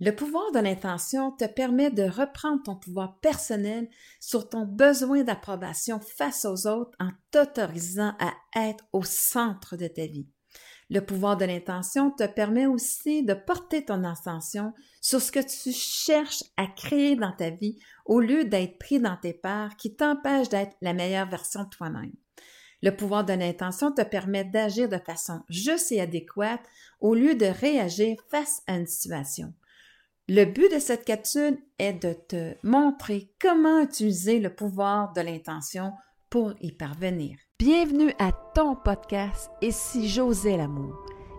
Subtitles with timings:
[0.00, 6.00] Le pouvoir de l'intention te permet de reprendre ton pouvoir personnel sur ton besoin d'approbation
[6.00, 10.26] face aux autres en t'autorisant à être au centre de ta vie.
[10.90, 15.72] Le pouvoir de l'intention te permet aussi de porter ton intention sur ce que tu
[15.72, 20.48] cherches à créer dans ta vie au lieu d'être pris dans tes parts qui t'empêchent
[20.48, 22.12] d'être la meilleure version de toi-même.
[22.82, 26.60] Le pouvoir de l'intention te permet d'agir de façon juste et adéquate
[27.00, 29.54] au lieu de réagir face à une situation.
[30.26, 35.92] Le but de cette capsule est de te montrer comment utiliser le pouvoir de l'intention
[36.30, 37.36] pour y parvenir.
[37.58, 40.96] Bienvenue à ton podcast Et si j'osais l'amour.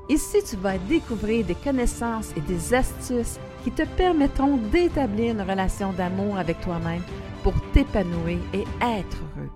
[0.07, 5.91] Ici, tu vas découvrir des connaissances et des astuces qui te permettront d'établir une relation
[5.91, 7.01] d'amour avec toi-même
[7.41, 9.49] pour t'épanouir et être heureux.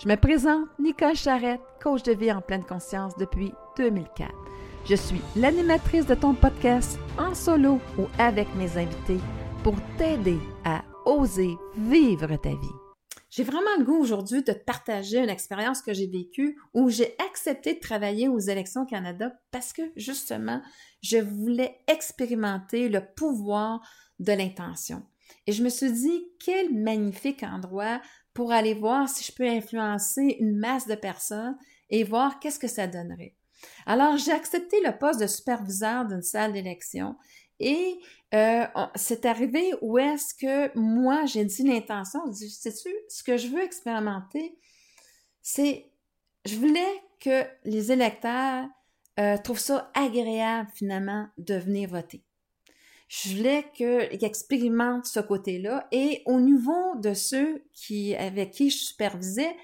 [0.00, 4.32] Je me présente Nicole Charrette, coach de vie en pleine conscience depuis 2004.
[4.88, 9.20] Je suis l'animatrice de ton podcast en solo ou avec mes invités
[9.62, 12.76] pour t'aider à oser vivre ta vie.
[13.28, 17.74] J'ai vraiment le goût aujourd'hui de partager une expérience que j'ai vécue où j'ai accepté
[17.74, 20.62] de travailler aux élections Canada parce que justement,
[21.02, 23.86] je voulais expérimenter le pouvoir
[24.20, 25.02] de l'intention.
[25.46, 28.00] Et je me suis dit, quel magnifique endroit
[28.32, 31.58] pour aller voir si je peux influencer une masse de personnes
[31.90, 33.37] et voir qu'est-ce que ça donnerait.
[33.86, 37.16] Alors, j'ai accepté le poste de superviseur d'une salle d'élection
[37.60, 37.98] et
[38.34, 43.62] euh, c'est arrivé où est-ce que moi, j'ai dit l'intention, sais-tu, ce que je veux
[43.62, 44.58] expérimenter,
[45.42, 45.90] c'est,
[46.44, 48.66] je voulais que les électeurs
[49.18, 52.22] euh, trouvent ça agréable finalement de venir voter.
[53.08, 58.76] Je voulais qu'ils expérimentent ce côté-là et au niveau de ceux qui, avec qui je
[58.76, 59.56] supervisais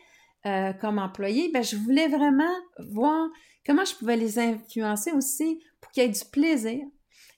[0.46, 3.28] euh, comme employé, ben, je voulais vraiment voir
[3.64, 6.84] comment je pouvais les influencer aussi pour qu'il y ait du plaisir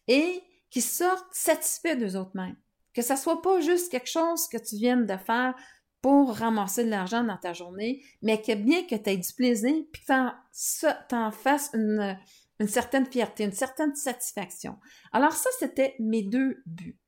[0.08, 2.56] et qu'ils sortent satisfaits d'eux autres-mêmes.
[2.94, 5.54] Que ça soit pas juste quelque chose que tu viennes de faire
[6.00, 9.74] pour ramasser de l'argent dans ta journée, mais que bien que tu aies du plaisir,
[9.92, 10.06] puis que
[11.08, 12.18] tu en, fasses une,
[12.60, 14.78] une certaine fierté, une certaine satisfaction.
[15.12, 16.98] Alors ça, c'était mes deux buts.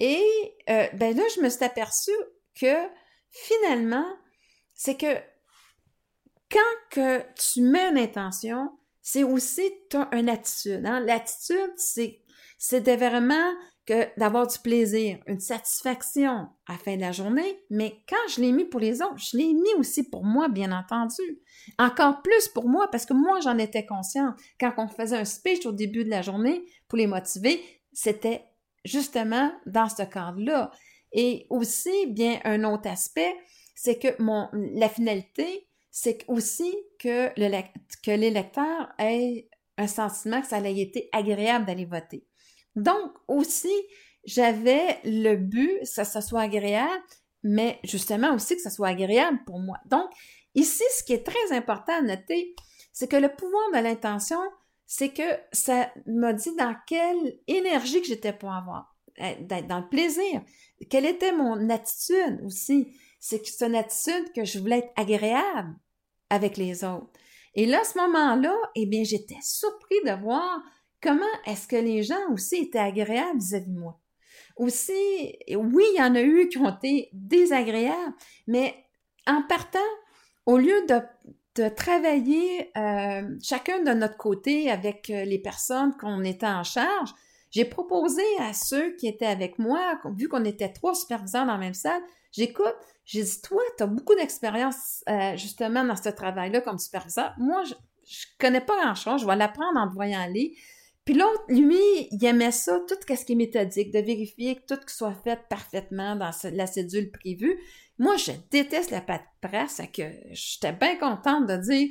[0.00, 0.24] Et
[0.68, 2.10] euh, ben là, je me suis aperçue
[2.60, 2.74] que
[3.30, 4.06] finalement,
[4.74, 5.16] c'est que
[6.52, 6.58] quand
[6.90, 8.70] que tu mets une intention,
[9.00, 9.72] c'est aussi
[10.12, 10.84] une attitude.
[10.86, 11.00] Hein?
[11.00, 12.22] L'attitude, c'est
[12.58, 13.52] c'était vraiment
[13.86, 18.40] que d'avoir du plaisir, une satisfaction à la fin de la journée, mais quand je
[18.40, 21.40] l'ai mis pour les autres, je l'ai mis aussi pour moi, bien entendu.
[21.80, 24.36] Encore plus pour moi, parce que moi, j'en étais consciente.
[24.60, 27.60] Quand on faisait un speech au début de la journée pour les motiver,
[27.92, 28.44] c'était
[28.84, 30.70] justement dans ce cadre-là.
[31.12, 33.34] Et aussi, bien, un autre aspect,
[33.74, 37.62] c'est que mon, la finalité, c'est aussi que, le,
[38.02, 42.26] que l'électeur ait un sentiment que ça a été agréable d'aller voter.
[42.74, 43.72] Donc, aussi,
[44.24, 47.04] j'avais le but que ça, soit agréable,
[47.42, 49.76] mais justement aussi que ça soit agréable pour moi.
[49.84, 50.10] Donc,
[50.54, 52.54] ici, ce qui est très important à noter,
[52.94, 54.40] c'est que le pouvoir de l'intention,
[54.86, 55.22] c'est que
[55.52, 60.42] ça m'a dit dans quelle énergie que j'étais pour avoir, d'être dans le plaisir.
[60.88, 62.96] Quelle était mon attitude aussi?
[63.24, 65.76] C'est une attitude que je voulais être agréable
[66.28, 67.06] avec les autres.
[67.54, 70.60] Et là, à ce moment-là, eh bien, j'étais surpris de voir
[71.00, 74.00] comment est-ce que les gens aussi étaient agréables vis-à-vis de moi.
[74.56, 74.92] Aussi,
[75.54, 78.12] oui, il y en a eu qui ont été désagréables,
[78.48, 78.74] mais
[79.28, 79.78] en partant,
[80.44, 81.00] au lieu de,
[81.62, 87.10] de travailler euh, chacun de notre côté avec euh, les personnes qu'on était en charge,
[87.52, 91.58] j'ai proposé à ceux qui étaient avec moi, vu qu'on était trois superviseurs dans la
[91.58, 96.60] même salle, j'écoute, j'ai dit, toi, tu as beaucoup d'expérience euh, justement dans ce travail-là
[96.60, 97.34] comme superviseur.
[97.38, 97.74] Moi, je,
[98.06, 100.56] je connais pas grand-chose, je vais l'apprendre en te voyant aller.
[101.04, 104.80] Puis l'autre, lui, il aimait ça, tout ce qui est méthodique, de vérifier que tout
[104.86, 107.58] soit fait parfaitement dans la cédule prévue.
[107.98, 109.00] Moi, je déteste la
[109.40, 111.88] presse, que j'étais bien contente de dire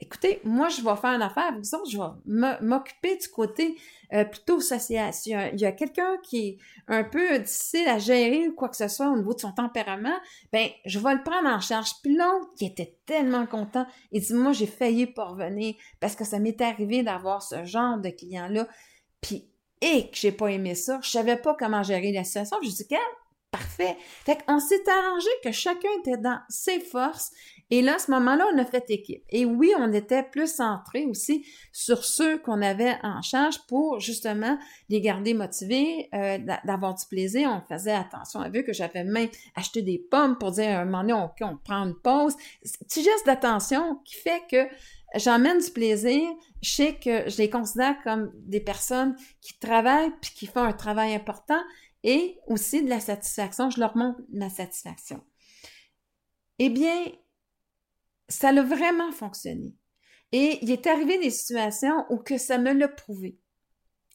[0.00, 3.76] écoutez, moi, je vais faire une affaire vous je vais m'occuper du côté
[4.12, 5.12] euh, plutôt social.
[5.26, 8.88] Il y a, quelqu'un qui est un peu difficile à gérer ou quoi que ce
[8.88, 10.18] soit au niveau de son tempérament,
[10.52, 11.90] ben, je vais le prendre en charge.
[12.02, 16.24] Puis l'autre, qui était tellement content, il dit, moi, j'ai failli pas revenir parce que
[16.24, 18.66] ça m'est arrivé d'avoir ce genre de client-là.
[19.20, 19.46] Puis,
[19.82, 22.56] et que j'ai pas aimé ça, je savais pas comment gérer la situation.
[22.62, 22.86] Je dis,
[23.80, 23.96] parfait.
[24.24, 27.32] Fait qu'on s'est arrangé que chacun était dans ses forces
[27.72, 29.22] et là, à ce moment-là, on a fait équipe.
[29.30, 34.58] Et oui, on était plus centré aussi sur ceux qu'on avait en charge pour justement
[34.88, 37.48] les garder motivés, euh, d'avoir du plaisir.
[37.48, 40.84] On faisait attention à eux que j'avais même acheté des pommes pour dire à un
[40.84, 41.12] moment donné,
[41.42, 42.34] on, prend une pause.
[42.80, 44.66] Petit geste d'attention qui fait que
[45.14, 46.28] j'emmène du plaisir,
[46.62, 50.72] je sais que je les considère comme des personnes qui travaillent puis qui font un
[50.72, 51.60] travail important
[52.02, 55.22] et aussi de la satisfaction, je leur montre ma satisfaction.
[56.58, 57.06] Eh bien,
[58.28, 59.74] ça a vraiment fonctionné.
[60.32, 63.38] Et il est arrivé des situations où que ça me l'a prouvé.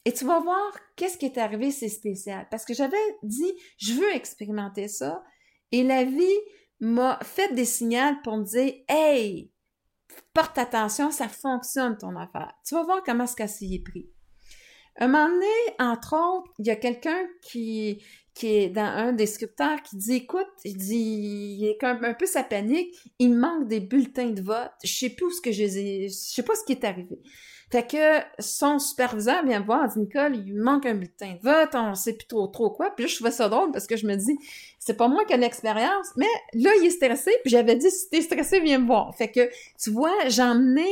[0.04, 2.46] Et tu vas voir qu'est-ce qui est arrivé, c'est spécial.
[2.50, 5.24] Parce que j'avais dit, je veux expérimenter ça.
[5.72, 6.38] Et la vie
[6.80, 9.52] m'a fait des signaux pour me dire, hey,
[10.32, 12.54] porte attention, ça fonctionne ton affaire.
[12.64, 14.08] Tu vas voir comment ce cas-ci est pris.
[14.98, 15.46] Un moment donné,
[15.78, 18.02] entre autres, il y a quelqu'un qui,
[18.34, 22.14] qui est dans un des scripteurs qui dit écoute, il dit il est un, un
[22.14, 25.52] peu sa panique, il manque des bulletins de vote, je sais plus où ce que
[25.52, 27.18] je je sais pas ce qui est arrivé.
[27.70, 31.70] Fait que son superviseur vient me voir, dit Nicole, il manque un bulletin de vote,
[31.74, 32.90] on sait plus trop trop quoi.
[32.94, 34.38] Puis là, je trouvais ça drôle parce que je me dis,
[34.78, 38.08] c'est pas moi qui ai l'expérience, mais là, il est stressé, puis j'avais dit, si
[38.08, 39.16] t'es stressé, viens me voir.
[39.16, 39.50] Fait que,
[39.82, 40.86] tu vois, j'ai emmené,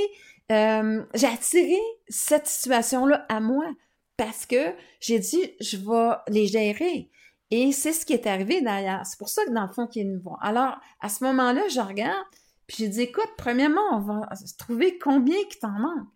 [0.50, 1.78] euh, j'ai attiré
[2.08, 3.66] cette situation-là à moi
[4.16, 7.10] parce que j'ai dit, je vais les gérer.
[7.50, 9.04] Et c'est ce qui est arrivé d'ailleurs.
[9.04, 10.38] C'est pour ça que dans le fond, qu'il est venu voir.
[10.42, 12.26] Alors, à ce moment-là, je regarde,
[12.66, 14.28] puis j'ai dit, écoute, premièrement, on va
[14.58, 16.08] trouver combien qui t'en manque.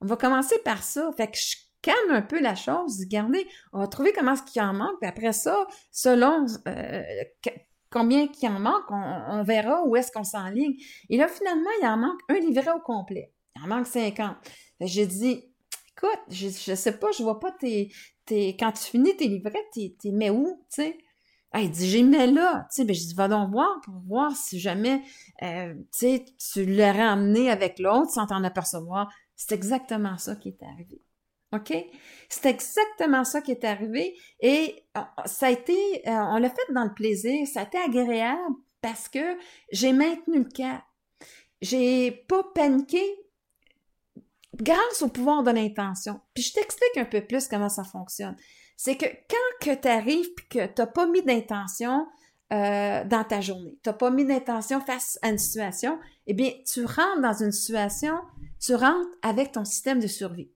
[0.00, 1.10] On va commencer par ça.
[1.16, 3.00] Fait que je calme un peu la chose.
[3.00, 4.98] Regardez, on va trouver comment ce qu'il en manque.
[5.00, 7.02] Puis après ça, selon euh,
[7.90, 10.76] combien qu'il en manque, on, verra où est-ce qu'on s'enligne.
[11.08, 13.32] Et là, finalement, il en manque un livret au complet.
[13.56, 14.36] Il en manque 50.
[14.80, 15.44] J'ai dit,
[15.96, 17.92] écoute, je, je sais pas, je vois pas tes,
[18.24, 20.98] tes quand tu finis tes livrets, t'es, mets où, tu sais?
[21.52, 22.68] Ah, il dit, j'ai mis là.
[22.74, 25.02] Tu ben, je dis, va donc voir pour voir si jamais,
[25.42, 26.20] euh, tu
[26.52, 29.08] tu l'aurais amené avec l'autre sans t'en apercevoir.
[29.36, 31.00] C'est exactement ça qui est arrivé.
[31.52, 31.72] OK?
[32.28, 35.72] C'est exactement ça qui est arrivé et euh, ça a été,
[36.06, 39.38] euh, on l'a fait dans le plaisir, ça a été agréable parce que
[39.70, 40.82] j'ai maintenu le cap.
[41.62, 43.00] J'ai pas paniqué
[44.56, 46.20] grâce au pouvoir de l'intention.
[46.34, 48.36] Puis je t'explique un peu plus comment ça fonctionne.
[48.76, 52.06] C'est que quand que tu arrives puis que tu n'as pas mis d'intention
[52.52, 56.52] euh, dans ta journée, tu n'as pas mis d'intention face à une situation, eh bien,
[56.66, 58.16] tu rentres dans une situation
[58.60, 60.50] tu rentres avec ton système de survie.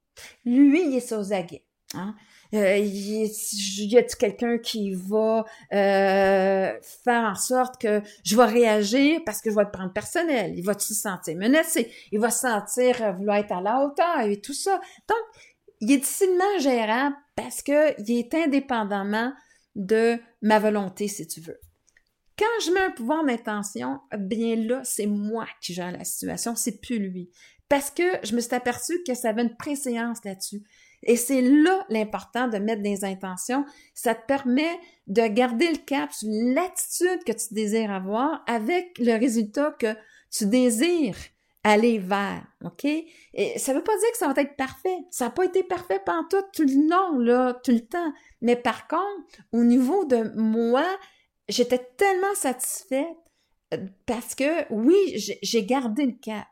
[0.45, 1.65] Lui, il est aux aguets.
[1.95, 2.15] Hein?
[2.53, 6.73] Euh, y a quelqu'un qui va euh,
[7.05, 10.55] faire en sorte que je vais réagir parce que je vais le prendre personnel?
[10.57, 11.93] Il va se sentir menacé?
[12.11, 14.81] Il va se sentir euh, vouloir être à la hauteur et tout ça?
[15.09, 15.19] Donc,
[15.81, 19.33] il est difficilement gérable parce que il est indépendamment
[19.77, 21.61] de ma volonté, si tu veux.
[22.37, 26.81] Quand je mets un pouvoir d'intention, bien là, c'est moi qui gère la situation, c'est
[26.81, 27.31] plus lui
[27.71, 30.63] parce que je me suis aperçue que ça avait une préséance là-dessus.
[31.03, 33.65] Et c'est là l'important de mettre des intentions.
[33.95, 39.19] Ça te permet de garder le cap sur l'attitude que tu désires avoir avec le
[39.19, 39.95] résultat que
[40.31, 41.17] tu désires
[41.63, 42.85] aller vers, OK?
[42.85, 44.97] Et ça veut pas dire que ça va être parfait.
[45.11, 48.13] Ça n'a pas été parfait pendant tout, le long, là, tout le temps.
[48.41, 50.87] Mais par contre, au niveau de moi,
[51.49, 53.17] j'étais tellement satisfaite
[53.75, 54.97] euh, parce que, oui,
[55.43, 56.47] j'ai gardé le cap.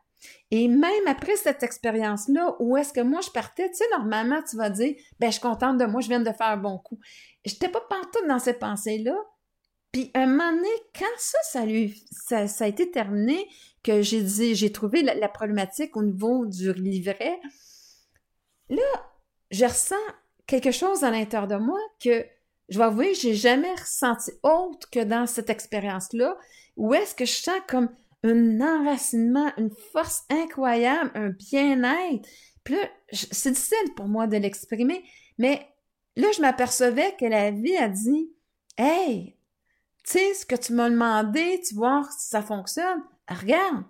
[0.50, 4.56] Et même après cette expérience-là, où est-ce que moi je partais, tu sais, normalement, tu
[4.56, 6.98] vas dire, ben, je suis contente de moi, je viens de faire un bon coup.
[7.44, 9.14] J'étais pas partout dans ces pensées-là.
[9.92, 10.68] Puis, un moment donné,
[10.98, 13.48] quand ça, ça, lui, ça, a été terminé,
[13.82, 17.40] que j'ai dit, j'ai trouvé la, problématique au niveau du livret,
[18.68, 18.82] là,
[19.50, 19.94] je ressens
[20.46, 22.26] quelque chose à l'intérieur de moi que,
[22.68, 26.36] je vais avouer, j'ai jamais ressenti autre que dans cette expérience-là,
[26.76, 27.88] où est-ce que je sens comme
[28.24, 32.28] un enracinement, une force incroyable, un bien-être.
[32.64, 35.02] Puis là, c'est difficile pour moi de l'exprimer,
[35.38, 35.66] mais
[36.16, 38.32] là, je m'apercevais que la vie a dit
[38.76, 39.36] Hey,
[40.04, 43.84] tu sais, ce que tu m'as demandé, tu vois si ça fonctionne, regarde,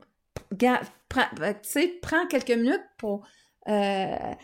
[1.08, 1.54] prends, euh,
[2.02, 3.26] prends quelques minutes pour
[3.68, 4.34] euh,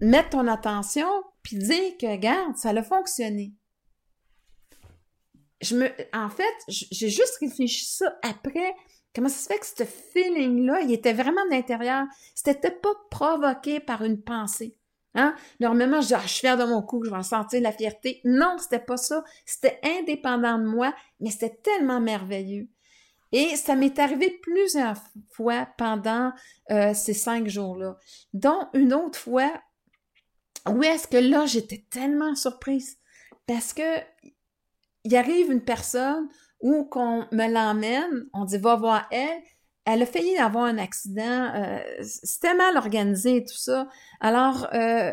[0.00, 1.08] mettre ton attention,
[1.42, 3.52] puis dire que, regarde, ça a fonctionné.
[5.60, 8.74] Je me, en fait, j'ai juste réfléchi ça après
[9.14, 12.06] Comment ça se fait que ce feeling-là, il était vraiment de l'intérieur?
[12.34, 14.76] C'était pas provoqué par une pensée.
[15.14, 15.36] Hein?
[15.60, 18.20] Normalement, je dis, ah, je suis fière de mon coup, je vais sentir la fierté.
[18.24, 19.22] Non, c'était pas ça.
[19.46, 22.68] C'était indépendant de moi, mais c'était tellement merveilleux.
[23.30, 24.96] Et ça m'est arrivé plusieurs
[25.32, 26.32] fois pendant
[26.70, 27.96] euh, ces cinq jours-là.
[28.32, 29.52] Dont une autre fois,
[30.68, 32.98] où est-ce que là, j'étais tellement surprise.
[33.46, 33.82] Parce que
[35.04, 36.28] il arrive une personne
[36.64, 39.42] ou qu'on me l'emmène, on dit va voir elle.
[39.84, 43.86] Elle a failli avoir un accident, euh, c'était mal organisé et tout ça.
[44.18, 45.12] Alors, euh,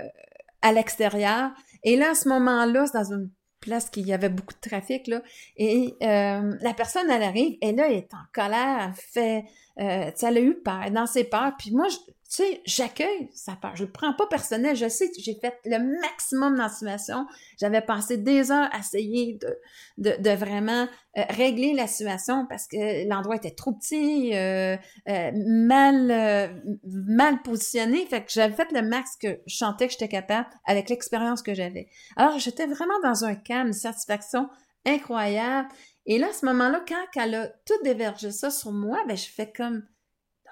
[0.61, 1.51] à l'extérieur.
[1.83, 3.29] Et là, à ce moment-là, c'est dans une
[3.59, 5.21] place qui y avait beaucoup de trafic, là.
[5.57, 9.43] Et euh, la personne, elle arrive, et elle est en colère, elle fait...
[9.75, 11.53] Elle a eu peur, dans ses peurs.
[11.57, 11.87] Puis moi,
[12.31, 13.75] tu sais, j'accueille sa peur.
[13.75, 14.73] Je le prends pas personnel.
[14.73, 17.27] Je sais j'ai fait le maximum dans la situation.
[17.59, 19.59] J'avais passé des heures à essayer de,
[19.97, 24.77] de, de vraiment euh, régler la situation parce que l'endroit était trop petit, euh,
[25.09, 28.05] euh, mal, mal positionné.
[28.05, 31.53] Fait que j'avais fait le max que je sentais que j'étais capable avec l'expérience que
[31.53, 31.89] j'avais.
[32.15, 34.47] Alors, j'étais vraiment dans un calme, une satisfaction
[34.85, 35.67] incroyable.
[36.05, 39.27] Et là, à ce moment-là, quand elle a tout dévergé ça sur moi, ben, je
[39.27, 39.85] fais comme,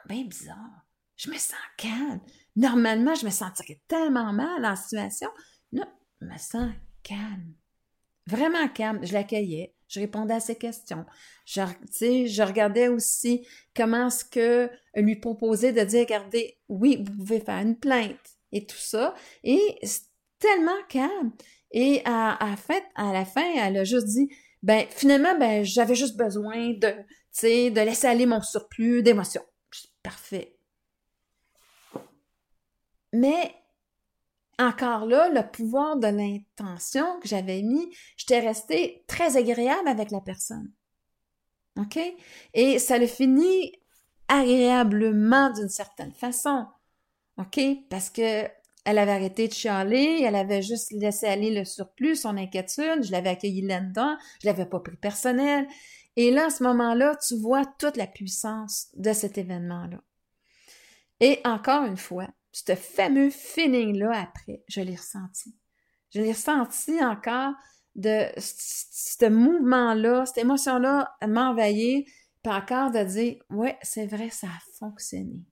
[0.10, 0.89] bien bizarre
[1.20, 2.22] je me sens calme.
[2.56, 5.30] Normalement, je me sentirais tellement mal en situation.
[5.74, 5.86] Non,
[6.22, 6.72] je me sens
[7.04, 7.54] calme.
[8.26, 9.06] Vraiment calme.
[9.06, 9.76] Je l'accueillais.
[9.90, 11.06] Je répondais à ses questions.
[11.46, 13.46] Je, je regardais aussi
[13.76, 18.66] comment est-ce que lui proposer de dire, regardez, oui, vous pouvez faire une plainte et
[18.66, 19.14] tout ça.
[19.44, 20.04] Et c'est
[20.38, 21.34] tellement calme.
[21.72, 22.38] Et à
[22.98, 24.30] la fin, elle a juste dit,
[24.62, 26.94] ben, finalement, ben, j'avais juste besoin de,
[27.42, 29.44] de laisser aller mon surplus d'émotions.
[30.04, 30.59] Parfait.
[33.14, 33.56] Mais
[34.60, 40.22] encore là, le pouvoir de l'intention que j'avais mis, j'étais restée très agréable avec la
[40.22, 40.72] personne.
[41.78, 42.00] OK?
[42.54, 43.72] Et ça le finit
[44.28, 46.66] agréablement d'une certaine façon.
[47.38, 47.60] OK?
[47.90, 48.48] Parce que
[48.86, 53.12] elle avait arrêté de chialer, elle avait juste laissé aller le surplus, son inquiétude, je
[53.12, 55.68] l'avais accueilli là-dedans, je l'avais pas pris personnel.
[56.16, 60.02] Et là, à ce moment-là, tu vois toute la puissance de cet événement-là.
[61.20, 62.28] Et encore une fois,
[62.68, 65.56] ce fameux feeling-là après, je l'ai ressenti.
[66.12, 67.54] Je l'ai ressenti encore
[67.96, 72.04] de ce mouvement-là, cette émotion-là m'envahir,
[72.44, 75.44] puis encore de dire, ouais, c'est vrai, ça a fonctionné.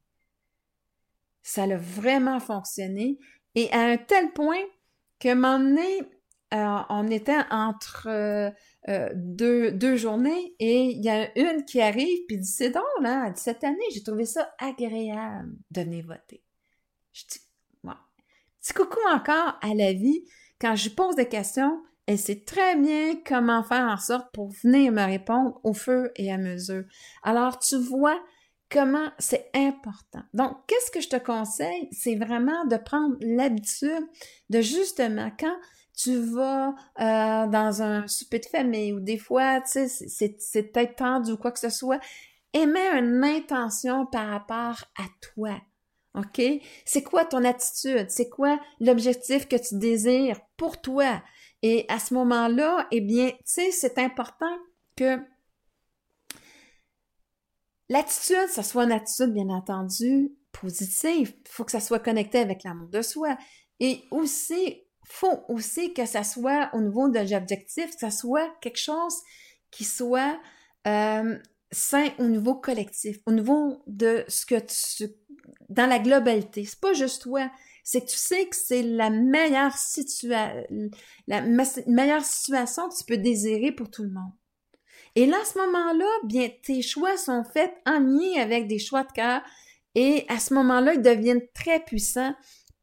[1.44, 3.20] Ça a vraiment fonctionné.
[3.56, 4.64] Et à un tel point
[5.20, 6.08] que moment
[6.54, 8.50] euh, on était entre euh,
[8.88, 12.86] euh, deux, deux, journées et il y a une qui arrive puis dit c'est donc
[13.02, 16.42] là cette année j'ai trouvé ça agréable de venir voter
[17.18, 17.48] je dis,
[18.68, 20.26] Petit coucou encore à la vie.
[20.60, 24.92] Quand je pose des questions, elle sait très bien comment faire en sorte pour venir
[24.92, 26.84] me répondre au fur et à mesure.
[27.24, 28.20] Alors, tu vois
[28.70, 30.24] comment c'est important.
[30.34, 31.88] Donc, qu'est-ce que je te conseille?
[31.92, 34.06] C'est vraiment de prendre l'habitude
[34.50, 35.58] de justement quand
[35.96, 40.98] tu vas euh, dans un souper de famille ou des fois, tu sais, c'est peut-être
[40.98, 42.00] tendu ou quoi que ce soit,
[42.54, 45.58] émets une intention par rapport à toi.
[46.18, 46.42] OK?
[46.86, 48.10] C'est quoi ton attitude?
[48.10, 51.22] C'est quoi l'objectif que tu désires pour toi?
[51.62, 54.56] Et à ce moment-là, eh bien, tu sais, c'est important
[54.96, 55.20] que
[57.90, 61.34] l'attitude, ça soit une attitude, bien entendu, positive.
[61.46, 63.38] Il faut que ça soit connecté avec l'amour de soi.
[63.80, 68.80] Et aussi, faut aussi que ça soit au niveau de l'objectif, que ça soit quelque
[68.80, 69.16] chose
[69.72, 70.40] qui soit
[70.86, 71.38] euh,
[71.72, 75.14] sain au niveau collectif, au niveau de ce que tu
[75.70, 76.66] dans la globalité.
[76.66, 77.50] C'est pas juste toi.
[77.84, 80.66] C'est que tu sais que c'est la meilleure situation,
[81.28, 84.32] la meilleure situation que tu peux désirer pour tout le monde.
[85.16, 89.04] Et là, à ce moment-là, bien, tes choix sont faits en lien avec des choix
[89.04, 89.42] de cœur.
[89.96, 92.36] Et à ce moment-là, ils deviennent très puissants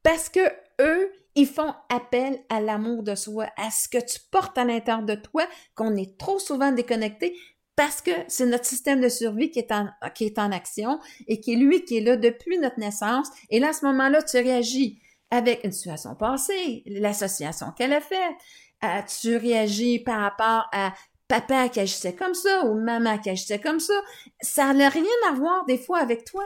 [0.03, 0.41] parce que
[0.81, 5.05] eux, ils font appel à l'amour de soi, à ce que tu portes à l'intérieur
[5.05, 7.37] de toi, qu'on est trop souvent déconnecté,
[7.75, 11.39] parce que c'est notre système de survie qui est en, qui est en action et
[11.39, 13.27] qui est lui qui est là depuis notre naissance.
[13.49, 18.35] Et là, à ce moment-là, tu réagis avec une situation passée, l'association qu'elle a faite.
[18.83, 20.93] Euh, tu réagis par rapport à
[21.27, 23.93] papa qui agissait comme ça ou maman qui agissait comme ça.
[24.41, 26.45] Ça n'a rien à voir des fois avec toi.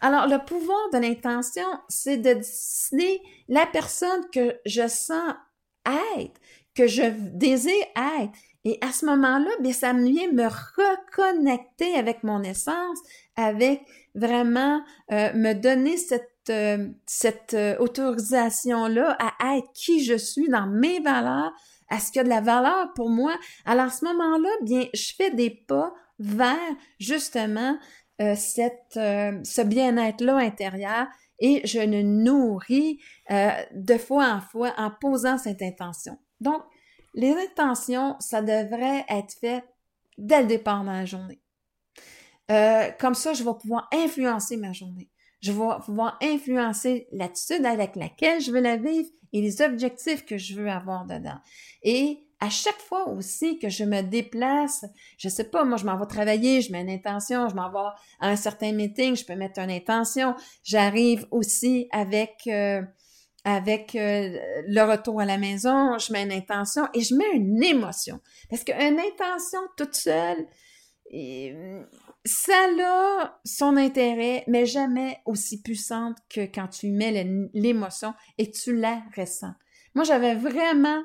[0.00, 5.34] Alors, le pouvoir de l'intention, c'est de décider la personne que je sens
[6.18, 6.40] être,
[6.74, 7.86] que je désire
[8.20, 8.32] être.
[8.68, 12.98] Et à ce moment-là, bien, ça vient me reconnecter avec mon essence,
[13.36, 13.80] avec
[14.16, 14.82] vraiment
[15.12, 20.98] euh, me donner cette, euh, cette euh, autorisation-là à être qui je suis dans mes
[20.98, 21.52] valeurs,
[21.90, 23.36] à ce qu'il y a de la valeur pour moi.
[23.66, 26.56] Alors à ce moment-là, bien, je fais des pas vers
[26.98, 27.78] justement
[28.18, 31.06] cette, ce bien-être-là intérieur
[31.38, 32.98] et je le nourris
[33.30, 36.18] de fois en fois en posant cette intention.
[36.40, 36.62] Donc,
[37.16, 39.64] les intentions, ça devrait être fait
[40.18, 41.40] dès le départ dans la journée.
[42.50, 45.10] Euh, comme ça, je vais pouvoir influencer ma journée.
[45.40, 50.38] Je vais pouvoir influencer l'attitude avec laquelle je veux la vivre et les objectifs que
[50.38, 51.38] je veux avoir dedans.
[51.82, 54.84] Et à chaque fois aussi que je me déplace,
[55.18, 57.78] je sais pas, moi je m'en vais travailler, je mets une intention, je m'en vais
[58.20, 60.34] à un certain meeting, je peux mettre une intention.
[60.62, 62.82] J'arrive aussi avec euh,
[63.46, 67.62] avec euh, le retour à la maison, je mets une intention et je mets une
[67.62, 68.20] émotion.
[68.50, 70.48] Parce qu'une intention toute seule,
[72.24, 77.24] ça a son intérêt, mais jamais aussi puissante que quand tu mets
[77.54, 79.54] l'émotion et tu la ressens.
[79.94, 81.00] Moi, j'avais vraiment,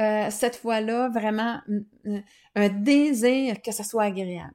[0.00, 1.60] euh, cette fois-là, vraiment
[2.56, 4.54] un désir que ça soit agréable.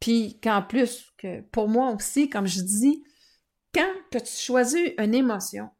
[0.00, 3.04] Puis qu'en plus, que pour moi aussi, comme je dis,
[3.72, 5.70] quand que tu choisis une émotion,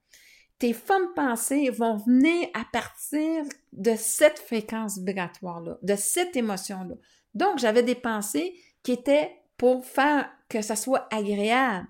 [0.65, 3.45] tes formes pensées vont venir à partir
[3.75, 6.95] de cette fréquence vibratoire-là, de cette émotion-là.
[7.35, 11.87] Donc, j'avais des pensées qui étaient pour faire que ça soit agréable.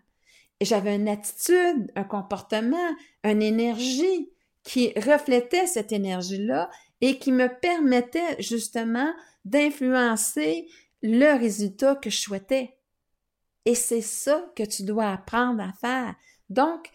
[0.58, 4.32] Et j'avais une attitude, un comportement, une énergie
[4.64, 6.68] qui reflétait cette énergie-là
[7.00, 9.12] et qui me permettait justement
[9.44, 10.68] d'influencer
[11.00, 12.76] le résultat que je souhaitais.
[13.66, 16.16] Et c'est ça que tu dois apprendre à faire.
[16.50, 16.90] Donc,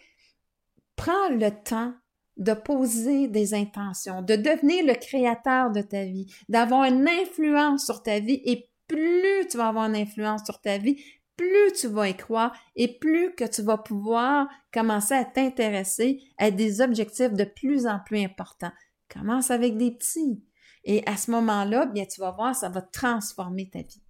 [1.00, 1.94] prends le temps
[2.36, 8.02] de poser des intentions, de devenir le créateur de ta vie, d'avoir une influence sur
[8.02, 11.02] ta vie et plus tu vas avoir une influence sur ta vie,
[11.36, 16.50] plus tu vas y croire et plus que tu vas pouvoir commencer à t'intéresser à
[16.50, 18.72] des objectifs de plus en plus importants.
[19.08, 20.44] Commence avec des petits.
[20.84, 24.02] Et à ce moment-là, bien, tu vas voir, ça va transformer ta vie.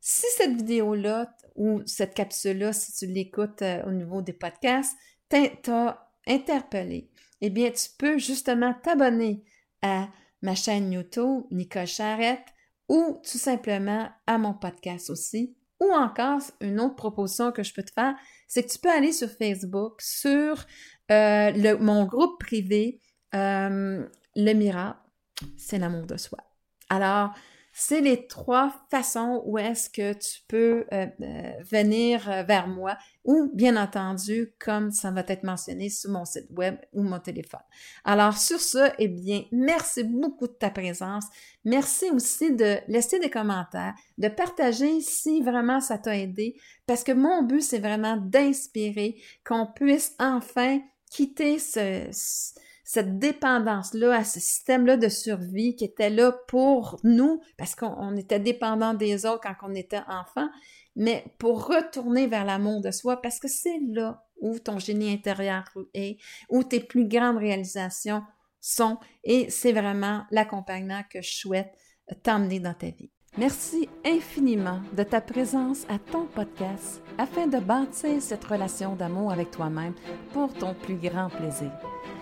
[0.00, 4.96] Si cette vidéo-là ou cette capsule-là, si tu l'écoutes euh, au niveau des podcasts,
[5.62, 7.10] t'a interpellé,
[7.40, 9.44] eh bien, tu peux justement t'abonner
[9.82, 10.08] à
[10.42, 12.46] ma chaîne YouTube, Nicole Charrette,
[12.88, 15.56] ou tout simplement à mon podcast aussi.
[15.80, 18.14] Ou encore, une autre proposition que je peux te faire,
[18.46, 20.64] c'est que tu peux aller sur Facebook, sur
[21.10, 23.00] euh, mon groupe privé,
[23.34, 25.00] euh, Le Miracle,
[25.56, 26.38] c'est l'amour de soi.
[26.88, 27.34] Alors,
[27.72, 32.98] c'est les trois façons où est-ce que tu peux euh, euh, venir euh, vers moi
[33.24, 37.62] ou bien entendu comme ça va être mentionné sur mon site web ou mon téléphone.
[38.04, 41.24] Alors sur ce, eh bien, merci beaucoup de ta présence.
[41.64, 47.12] Merci aussi de laisser des commentaires, de partager si vraiment ça t'a aidé parce que
[47.12, 52.10] mon but c'est vraiment d'inspirer qu'on puisse enfin quitter ce
[52.92, 58.38] cette dépendance-là à ce système-là de survie qui était là pour nous, parce qu'on était
[58.38, 60.46] dépendant des autres quand on était enfant,
[60.94, 65.64] mais pour retourner vers l'amour de soi, parce que c'est là où ton génie intérieur
[65.94, 66.18] est,
[66.50, 68.24] où tes plus grandes réalisations
[68.60, 71.72] sont, et c'est vraiment l'accompagnement que je souhaite
[72.22, 73.10] t'emmener dans ta vie.
[73.38, 79.50] Merci infiniment de ta présence à ton podcast afin de bâtir cette relation d'amour avec
[79.50, 79.94] toi-même
[80.34, 81.72] pour ton plus grand plaisir.